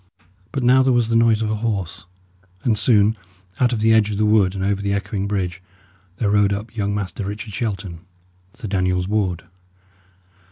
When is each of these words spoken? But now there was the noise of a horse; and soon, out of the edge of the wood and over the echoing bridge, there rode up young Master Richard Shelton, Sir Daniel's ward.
But 0.51 0.63
now 0.63 0.81
there 0.81 0.91
was 0.93 1.09
the 1.09 1.15
noise 1.15 1.43
of 1.43 1.51
a 1.51 1.57
horse; 1.57 2.05
and 2.63 2.75
soon, 2.75 3.15
out 3.59 3.71
of 3.71 3.81
the 3.81 3.93
edge 3.93 4.09
of 4.09 4.17
the 4.17 4.25
wood 4.25 4.55
and 4.55 4.63
over 4.63 4.81
the 4.81 4.93
echoing 4.93 5.27
bridge, 5.27 5.61
there 6.17 6.31
rode 6.31 6.51
up 6.53 6.75
young 6.75 6.95
Master 6.95 7.23
Richard 7.23 7.53
Shelton, 7.53 7.99
Sir 8.55 8.67
Daniel's 8.67 9.07
ward. 9.07 9.43